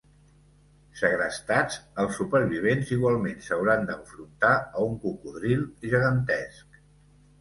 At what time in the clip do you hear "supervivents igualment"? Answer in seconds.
2.21-3.37